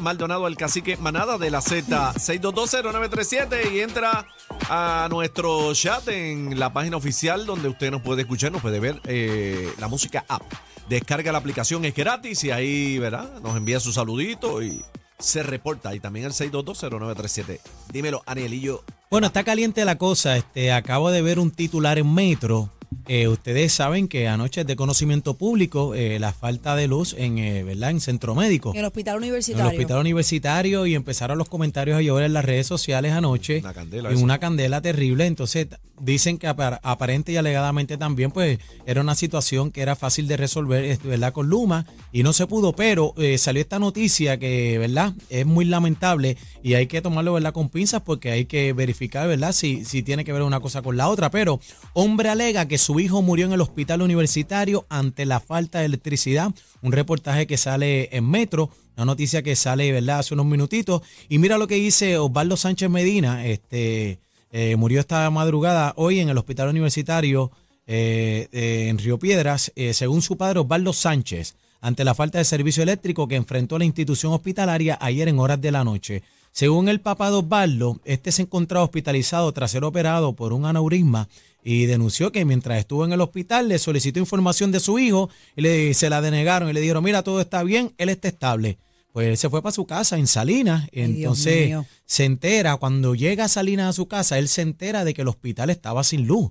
[0.00, 4.26] Maldonado, el cacique Manada de la Z, 6220937 y entra
[4.68, 9.00] a nuestro chat en la página oficial donde usted nos puede escuchar, nos puede ver
[9.04, 10.42] eh, la música app.
[10.88, 13.40] Descarga la aplicación, es gratis y ahí, ¿verdad?
[13.42, 14.82] Nos envía su saludito y
[15.18, 15.94] se reporta.
[15.94, 17.60] Y también el 6220937.
[17.92, 18.82] Dímelo, Anielillo.
[19.10, 20.36] Bueno, está caliente la cosa.
[20.36, 22.70] Este, acabo de ver un titular en Metro
[23.12, 27.38] eh, ustedes saben que anoche es de conocimiento público eh, la falta de luz en,
[27.38, 27.90] eh, ¿verdad?
[27.90, 28.70] en centro médico.
[28.72, 29.68] En el hospital En universitario.
[29.68, 33.58] el hospital universitario y empezaron los comentarios a llover en las redes sociales anoche.
[33.58, 35.26] Una candela En una candela terrible.
[35.26, 35.66] Entonces
[36.00, 40.36] dicen que apar- aparente y alegadamente también pues era una situación que era fácil de
[40.36, 41.32] resolver este, ¿verdad?
[41.32, 42.74] con Luma y no se pudo.
[42.74, 47.52] Pero eh, salió esta noticia que verdad es muy lamentable y hay que tomarlo ¿verdad?
[47.52, 50.96] con pinzas porque hay que verificar verdad si, si tiene que ver una cosa con
[50.96, 51.30] la otra.
[51.32, 51.58] Pero
[51.92, 56.52] hombre alega que su hijo murió en el hospital universitario ante la falta de electricidad.
[56.82, 58.70] Un reportaje que sale en Metro.
[58.96, 61.02] Una noticia que sale, ¿verdad?, hace unos minutitos.
[61.28, 63.46] Y mira lo que dice Osvaldo Sánchez Medina.
[63.46, 64.20] Este
[64.52, 67.52] eh, murió esta madrugada hoy en el hospital universitario
[67.86, 72.82] eh, eh, en Río Piedras, según su padre Osvaldo Sánchez, ante la falta de servicio
[72.82, 76.22] eléctrico que enfrentó la institución hospitalaria ayer en horas de la noche.
[76.52, 81.28] Según el papá de Osvaldo, este se encontraba hospitalizado tras ser operado por un aneurisma
[81.62, 85.62] y denunció que mientras estuvo en el hospital le solicitó información de su hijo y
[85.62, 88.78] le, se la denegaron y le dijeron, mira, todo está bien, él está estable.
[89.12, 93.88] Pues él se fue para su casa en Salinas, entonces se entera, cuando llega Salinas
[93.88, 96.50] a su casa, él se entera de que el hospital estaba sin luz.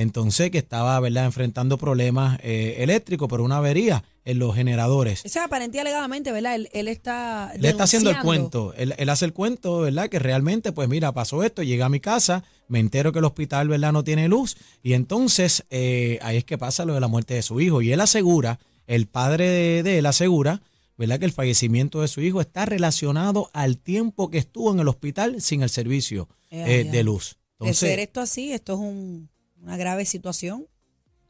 [0.00, 5.20] Entonces que estaba, ¿verdad?, enfrentando problemas eh, eléctricos por una avería en los generadores.
[5.24, 6.54] Eso es aparente y alegadamente, ¿verdad?
[6.54, 7.52] Él, él está.
[7.58, 8.72] Le está haciendo el cuento.
[8.76, 10.08] Él, él hace el cuento, ¿verdad?
[10.08, 13.68] Que realmente, pues mira, pasó esto, llegué a mi casa, me entero que el hospital,
[13.68, 13.92] ¿verdad?
[13.92, 14.56] No tiene luz.
[14.82, 17.82] Y entonces eh, ahí es que pasa lo de la muerte de su hijo.
[17.82, 20.62] Y él asegura, el padre de, de él asegura,
[20.96, 21.18] ¿verdad?
[21.18, 25.40] Que el fallecimiento de su hijo está relacionado al tiempo que estuvo en el hospital
[25.40, 27.36] sin el servicio Eh, eh, de luz.
[27.58, 29.28] De ser Entonces, esto así, esto es un-
[29.62, 30.66] una grave situación.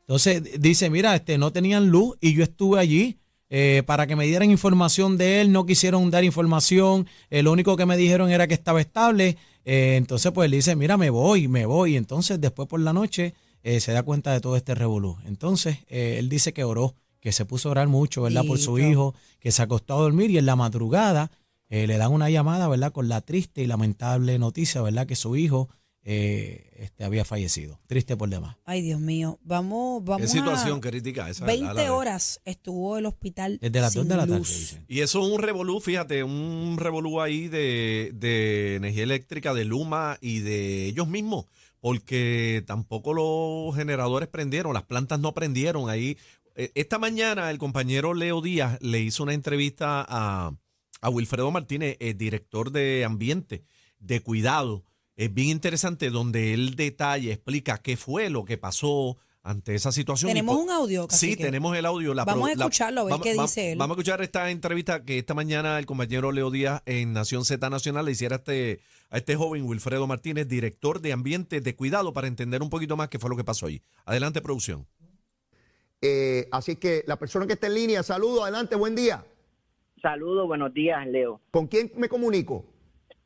[0.01, 3.19] entonces dice, mira, este, no tenían luz y yo estuve allí
[3.53, 7.77] eh, para que me dieran información de él, no quisieron dar información, eh, lo único
[7.77, 11.49] que me dijeron era que estaba estable, eh, entonces pues él dice, mira, me voy,
[11.49, 13.35] me voy, entonces después por la noche
[13.65, 15.19] eh, se da cuenta de todo este revolú.
[15.27, 18.45] Entonces él dice que oró, que se puso a orar mucho, ¿verdad?
[18.47, 21.31] Por su hijo, que se acostó a dormir y en la madrugada
[21.69, 22.93] le dan una llamada, ¿verdad?
[22.93, 25.07] Con la triste y lamentable noticia, ¿verdad?
[25.07, 25.69] Que su hijo
[26.05, 27.79] eh, este, había fallecido.
[27.87, 28.57] Triste por demás.
[28.65, 29.39] Ay, Dios mío.
[29.43, 30.81] Vamos, ¿Qué vamos situación a...
[30.81, 31.45] crítica esa?
[31.45, 31.61] ¿verdad?
[31.61, 34.85] 20 La de- horas estuvo el hospital Desde las 2 sin de la tarde, dicen.
[34.89, 40.17] Y eso es un revolú, fíjate, un revolú ahí de, de energía eléctrica, de Luma
[40.23, 41.45] y de ellos mismos,
[41.81, 46.17] porque tampoco los generadores prendieron, las plantas no prendieron ahí.
[46.57, 50.53] Eh, Esta mañana el compañero Leo Díaz le hizo una entrevista a,
[51.03, 53.65] a Wilfredo Martínez, el director de ambiente,
[53.99, 54.83] de cuidado.
[55.21, 60.31] Es bien interesante donde él detalla, explica qué fue lo que pasó ante esa situación.
[60.31, 61.45] Tenemos un audio, Sí, cacique.
[61.45, 62.15] tenemos el audio.
[62.15, 63.79] La Vamos pro- a escucharlo, a ver vamos- qué va- dice él.
[63.79, 67.69] Vamos a escuchar esta entrevista que esta mañana el compañero Leo Díaz en Nación Z
[67.69, 68.81] Nacional le hiciera a este,
[69.11, 73.11] a este joven Wilfredo Martínez, director de Ambiente de Cuidado, para entender un poquito más
[73.11, 73.83] qué fue lo que pasó ahí.
[74.07, 74.87] Adelante, producción.
[76.01, 79.23] Eh, así que la persona que está en línea, saludo, adelante, buen día.
[80.01, 81.43] Saludos, buenos días, Leo.
[81.51, 82.65] ¿Con quién me comunico?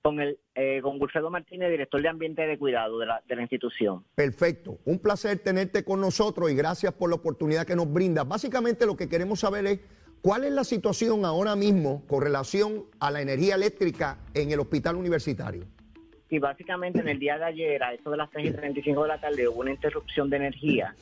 [0.04, 3.40] Con el eh, con Wilfredo Martínez, director de Ambiente de Cuidado de la, de la
[3.40, 4.04] institución.
[4.14, 4.78] Perfecto.
[4.84, 8.28] Un placer tenerte con nosotros y gracias por la oportunidad que nos brindas.
[8.28, 9.80] Básicamente lo que queremos saber es
[10.20, 14.96] cuál es la situación ahora mismo con relación a la energía eléctrica en el hospital
[14.96, 15.64] universitario.
[16.28, 19.08] Y básicamente en el día de ayer, a eso de las 3 y 35 de
[19.08, 20.94] la tarde, hubo una interrupción de energía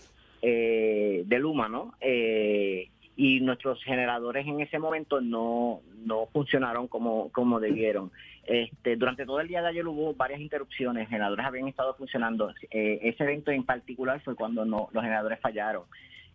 [0.43, 1.95] eh, de Luma, ¿no?
[2.01, 8.13] Eh, y nuestros generadores en ese momento no, no funcionaron como, como debieron.
[8.45, 12.53] Este, durante todo el día de ayer hubo varias interrupciones, generadores habían estado funcionando.
[12.71, 15.85] Eh, ese evento en particular fue cuando no, los generadores fallaron.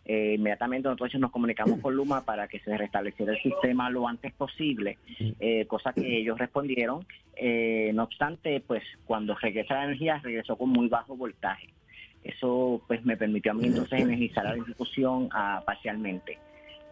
[0.04, 4.32] Eh, inmediatamente nosotros nos comunicamos con Luma para que se restableciera el sistema lo antes
[4.32, 4.96] posible,
[5.38, 7.06] eh, cosa que ellos respondieron.
[7.92, 11.68] No obstante, pues cuando regresa la energía, regresó con muy bajo voltaje.
[12.24, 14.56] Eso pues me permitió a mí entonces energizar la
[15.32, 16.38] ah, parcialmente.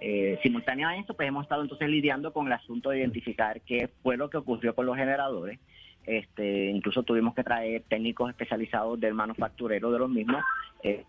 [0.00, 3.88] Eh, simultáneo a esto, pues hemos estado entonces lidiando con el asunto de identificar qué
[4.02, 5.58] fue lo que ocurrió con los generadores.
[6.04, 10.44] Este, incluso tuvimos que traer técnicos especializados del manufacturero de los mismos,
[10.82, 11.04] eh,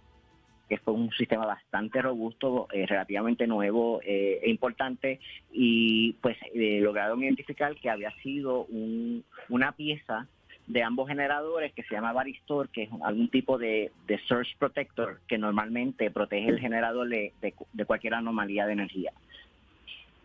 [0.67, 5.19] que fue un sistema bastante robusto, eh, relativamente nuevo eh, e importante,
[5.51, 10.27] y pues lograron identificar que había sido un- una pieza
[10.67, 15.21] de ambos generadores que se llama Varistor, que es algún tipo de, de surge protector
[15.27, 19.13] que normalmente protege el generador de, de cu- de cualquier anomalía de energía.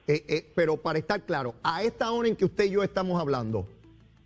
[0.09, 3.21] Eh, eh, pero para estar claro, a esta hora en que usted y yo estamos
[3.21, 3.69] hablando,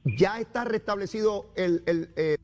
[0.04, 1.82] ya está restablecido el...
[1.86, 2.36] el, eh,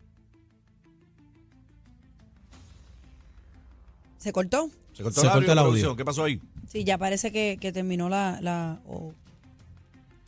[4.19, 4.69] ¿Se cortó?
[4.93, 5.97] Se cortó, Se el, cortó el audio.
[5.97, 6.41] ¿Qué pasó ahí?
[6.69, 8.39] Sí, ya parece que, que terminó la...
[8.43, 8.81] la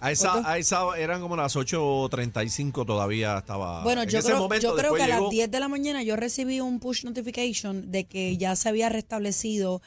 [0.04, 3.82] A esa, a esa eran como las 8.35 todavía estaba.
[3.82, 5.68] Bueno, en yo ese creo, momento, yo creo que a las llegó- 10 de la
[5.68, 9.80] mañana yo recibí un push notification de que ya se había restablecido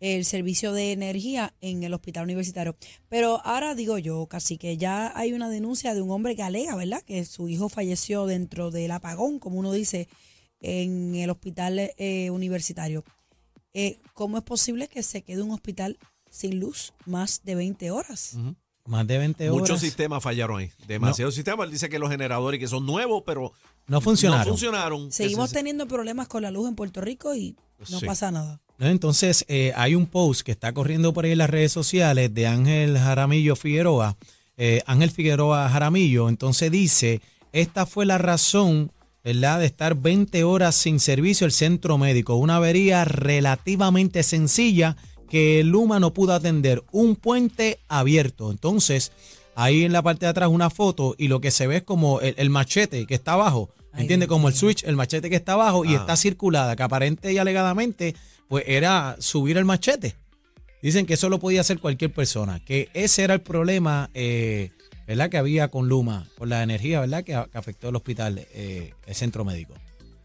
[0.00, 2.74] el servicio de energía en el hospital universitario.
[3.08, 6.74] Pero ahora digo yo, casi que ya hay una denuncia de un hombre que alega,
[6.74, 7.02] ¿verdad?
[7.02, 10.08] Que su hijo falleció dentro del apagón, como uno dice,
[10.60, 13.04] en el hospital eh, universitario.
[13.74, 15.98] Eh, ¿Cómo es posible que se quede un hospital
[16.30, 18.36] sin luz más de 20 horas?
[18.90, 19.60] Más de 20 horas.
[19.60, 20.70] Muchos sistemas fallaron ahí.
[20.88, 21.64] Demasiados sistemas.
[21.66, 23.52] Él dice que los generadores que son nuevos, pero
[23.86, 24.44] No funcionaron.
[24.46, 25.12] no funcionaron.
[25.12, 27.54] Seguimos teniendo problemas con la luz en Puerto Rico y
[27.88, 28.04] no Sí.
[28.06, 28.60] pasa nada.
[28.80, 32.46] Entonces, eh, hay un post que está corriendo por ahí en las redes sociales de
[32.48, 34.16] Ángel Jaramillo Figueroa.
[34.62, 36.28] eh, Ángel Figueroa Jaramillo.
[36.28, 37.22] Entonces dice,
[37.52, 38.90] esta fue la razón,
[39.24, 42.34] ¿verdad?, de estar 20 horas sin servicio el centro médico.
[42.34, 44.96] Una avería relativamente sencilla
[45.30, 46.82] que Luma no pudo atender.
[46.92, 48.50] Un puente abierto.
[48.50, 49.12] Entonces,
[49.54, 52.20] ahí en la parte de atrás una foto y lo que se ve es como
[52.20, 53.70] el, el machete que está abajo.
[53.96, 54.28] ¿Entiendes?
[54.28, 55.98] Como el switch, el machete que está abajo y Ah.
[55.98, 58.14] está circulada, que aparente y alegadamente,
[58.48, 60.14] pues era subir el machete.
[60.80, 64.70] Dicen que eso lo podía hacer cualquier persona, que ese era el problema, eh,
[65.08, 65.28] ¿verdad?
[65.28, 67.24] Que había con Luma, con la energía, ¿verdad?
[67.24, 69.74] Que, que afectó el hospital, eh, el centro médico.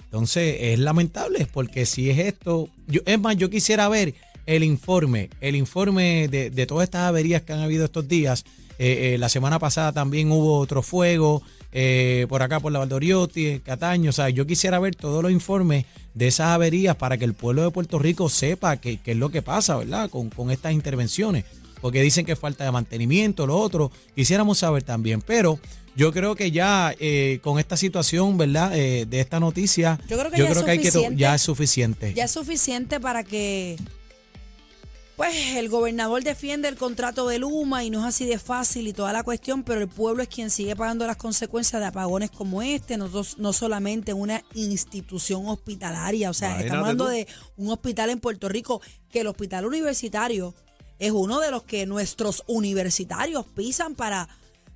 [0.05, 4.13] Entonces, es lamentable, porque si es esto, yo, es más, yo quisiera ver
[4.45, 8.45] el informe, el informe de, de todas estas averías que han habido estos días.
[8.77, 13.59] Eh, eh, la semana pasada también hubo otro fuego, eh, por acá por la Valdoriotti,
[13.59, 14.09] Cataño.
[14.09, 17.63] O sea, yo quisiera ver todos los informes de esas averías para que el pueblo
[17.63, 20.09] de Puerto Rico sepa qué es lo que pasa, ¿verdad?
[20.09, 21.45] Con, con estas intervenciones.
[21.81, 23.91] Porque dicen que falta de mantenimiento, lo otro.
[24.15, 25.21] Quisiéramos saber también.
[25.21, 25.59] Pero
[25.95, 28.77] yo creo que ya eh, con esta situación, ¿verdad?
[28.77, 32.13] Eh, de esta noticia, Yo creo que ya es hay que ya es suficiente.
[32.13, 33.77] Ya es suficiente para que
[35.15, 38.94] pues el gobernador defiende el contrato de Luma y no es así de fácil y
[38.94, 42.62] toda la cuestión, pero el pueblo es quien sigue pagando las consecuencias de apagones como
[42.62, 47.12] este, no, no solamente en una institución hospitalaria, o sea, Imagínate estamos hablando tú.
[47.12, 50.53] de un hospital en Puerto Rico, que el hospital universitario
[51.00, 54.27] es uno de los que nuestros universitarios pisan para...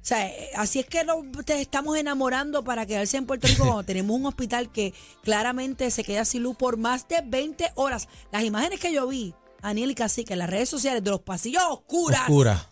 [0.02, 3.84] O sea, así es que nos te estamos enamorando para quedarse en Puerto Rico cuando
[3.84, 4.94] tenemos un hospital que
[5.24, 8.08] claramente se queda sin luz por más de 20 horas.
[8.32, 11.64] Las imágenes que yo vi, Aniel y Cacique, en las redes sociales de los pasillos
[11.70, 12.22] oscuras.
[12.22, 12.70] Oscura.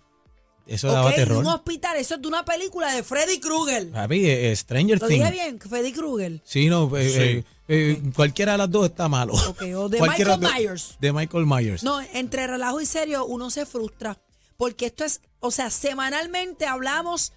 [0.65, 1.37] Eso daba En terror.
[1.37, 3.89] un hospital, eso es de una película de Freddy Krueger.
[3.91, 5.31] Papi, eh, Stranger ¿Lo dije Things.
[5.33, 5.59] bien?
[5.61, 6.41] Freddy Krueger.
[6.43, 7.19] Sí, no, eh, Sí.
[7.19, 9.33] eh, eh, cualquiera de las dos está malo.
[9.47, 10.97] Ok, o de Cualquiera Michael de- Myers.
[10.99, 11.83] De Michael Myers.
[11.83, 14.17] No, entre relajo y serio uno se frustra.
[14.57, 17.31] Porque esto es, o sea, semanalmente hablamos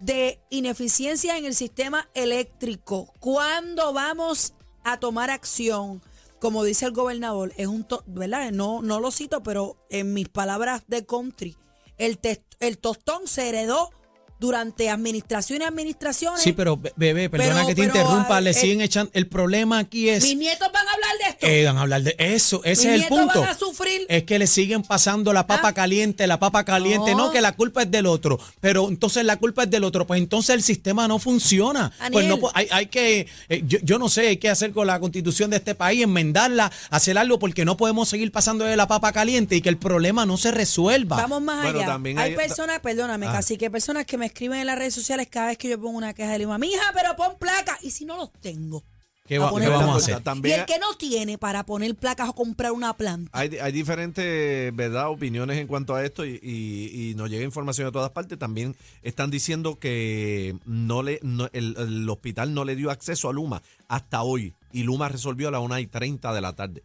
[0.00, 3.14] de ineficiencia en el sistema eléctrico.
[3.20, 4.52] ¿Cuándo vamos
[4.84, 6.02] a tomar acción?
[6.40, 8.50] Como dice el gobernador, es un, to- ¿verdad?
[8.52, 11.56] No, no lo cito, pero en mis palabras de country,
[11.98, 12.18] el,
[12.60, 13.90] el tostón se heredó
[14.38, 16.42] durante administraciones y administraciones.
[16.42, 19.10] Sí, pero be- bebé, perdona Pero- que te pero, interrumpa, ah, le eh, siguen echando.
[19.14, 20.22] El problema aquí es.
[20.24, 21.46] Mis nietos van a hablar de esto.
[21.46, 23.40] Eh, van a hablar de eso, ese Mis es el punto.
[23.40, 24.06] van a sufrir.
[24.08, 25.72] Es que le siguen pasando la papa Ah.
[25.74, 27.12] caliente, la papa caliente.
[27.12, 27.26] No.
[27.26, 27.32] No.
[27.32, 28.38] que la culpa es del otro.
[28.60, 30.06] Pero entonces la culpa es del otro.
[30.06, 31.92] Pues entonces el sistema no funciona.
[32.12, 35.00] Pues no, hay, hay que, eh, yo, yo no sé, hay que hacer con la
[35.00, 39.12] constitución de este país, enmendarla, hacer algo, porque no podemos seguir pasando de la papa
[39.12, 41.16] caliente y que el problema no se resuelva.
[41.16, 41.88] Vamos más Bueno, allá.
[41.88, 43.32] también hay, hay- personas, perdóname, Ah.
[43.32, 45.96] casi que personas que me escriben en las redes sociales cada vez que yo pongo
[45.98, 46.58] una queja de Lima.
[46.58, 47.78] Mija, pero pon placa.
[47.82, 48.82] Y si no los tengo.
[49.28, 50.18] ¿Qué, va- vamos a hacer?
[50.20, 53.28] Y También el que no tiene para poner placas o comprar una planta.
[53.36, 57.88] hay, hay diferentes verdad opiniones en cuanto a esto y, y- y nos llega información
[57.88, 58.38] de todas partes.
[58.38, 63.32] También están diciendo que no le no- el, el hospital no le dio acceso a
[63.32, 66.84] Luma hasta hoy y Luma resolvió a las 1 y 30 de la tarde.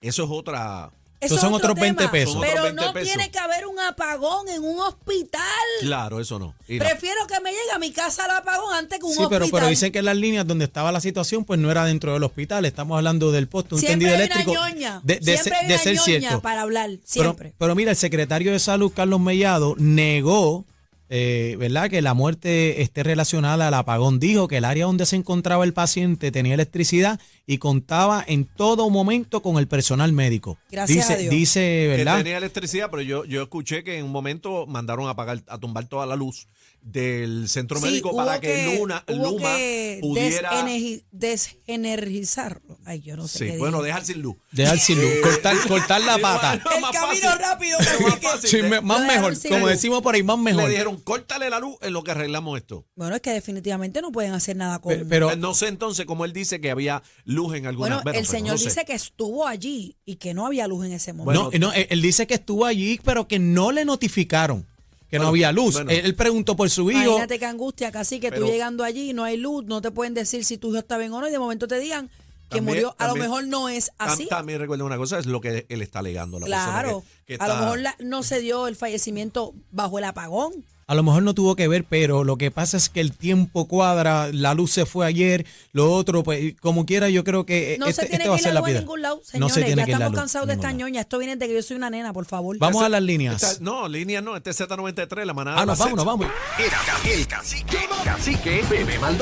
[0.00, 0.90] Eso es otra...
[1.24, 2.36] Eso son otro otros 20 tema, pesos.
[2.40, 3.08] Pero otros 20 no pesos.
[3.08, 5.42] tiene que haber un apagón en un hospital.
[5.80, 6.54] Claro, eso no.
[6.66, 9.48] Prefiero que me llegue a mi casa el apagón antes que un Sí, hospital.
[9.52, 12.64] pero dicen que las líneas donde estaba la situación, pues no era dentro del hospital.
[12.64, 14.50] Estamos hablando del poste, un Siempre tendido eléctrico.
[14.52, 15.00] una ñoña.
[15.04, 16.40] De, de Siempre ser- hay de una ser ñoña cierto.
[16.40, 16.90] para hablar.
[16.90, 17.54] Pero, Siempre.
[17.58, 20.64] pero mira, el secretario de Salud, Carlos Mellado, negó
[21.08, 21.90] eh, ¿verdad?
[21.90, 24.18] Que la muerte esté relacionada al apagón.
[24.20, 28.88] Dijo que el área donde se encontraba el paciente tenía electricidad y contaba en todo
[28.90, 30.56] momento con el personal médico.
[30.70, 31.30] Gracias dice, a Dios.
[31.30, 32.18] Dice, Que ¿verdad?
[32.18, 35.86] tenía electricidad, pero yo, yo escuché que en un momento mandaron a apagar, a tumbar
[35.86, 36.48] toda la luz
[36.80, 40.50] del centro Sí, médico para que, Luna, hubo Luma que pudiera.
[40.52, 42.73] desenergi- desenergizarlo.
[42.86, 43.38] Ay, yo no sé.
[43.38, 43.86] Sí, qué bueno, dije.
[43.88, 44.36] dejar sin luz.
[44.52, 46.60] Dejar sin luz, cortar, cortar la pata.
[46.62, 47.38] bueno, El más camino fácil.
[47.40, 48.50] rápido, más fácil.
[48.50, 50.68] Sí, Le- me- más mejor, como decimos por ahí, más Le mejor.
[50.70, 52.84] dijeron, córtale la luz en lo que arreglamos esto.
[52.94, 54.94] Bueno, es que definitivamente no pueden hacer nada con.
[54.94, 58.10] Pe- Pero, Eh, no sé entonces cómo él dice que había luz en alguna bueno,
[58.10, 58.64] el pero señor no sé.
[58.66, 61.50] dice que estuvo allí y que no había luz en ese momento.
[61.52, 64.66] no, no, él dice que estuvo allí, pero que no le notificaron
[65.10, 65.74] que no Bueno, había luz.
[65.74, 65.90] bueno.
[65.92, 67.00] Él, él preguntó por su hijo.
[67.02, 70.12] Imagínate qué angustia, casi que Pero- tú llegando allí no hay luz, no te pueden
[70.12, 72.10] decir si tu hijo está bien o no y de momento te digan
[72.54, 72.96] que También- murió.
[72.98, 74.26] A lo mejor no es así.
[74.26, 76.38] También recuerda una cosa, es lo que él está alegando.
[76.40, 77.04] La Claro.
[77.26, 80.64] que- que A lo mejor la- no se dio el fallecimiento bajo el apagón.
[80.86, 83.66] A lo mejor no tuvo que ver, pero lo que pasa es que el tiempo
[83.68, 87.86] cuadra, la luz se fue ayer, lo otro, pues como quiera, yo creo que No
[87.86, 89.54] este, se tiene este va a que ser la luz a ningún lado, No señores.
[89.54, 90.78] se tiene ya que ir la estamos luz cansados de esta lado.
[90.80, 91.00] ñoña.
[91.00, 92.58] Esto viene de que yo soy una nena, por favor.
[92.58, 93.42] Vamos a las líneas.
[93.42, 95.56] Esta- no, líneas no, este es Z93, la manada.
[95.56, 96.10] Ah, de nos la vamos, nos Z.
[96.10, 96.26] vamos.
[96.58, 99.14] El, ca- el cacique, cacique, bebé Maldonado.